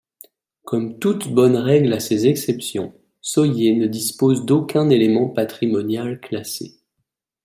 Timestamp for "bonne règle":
1.31-1.93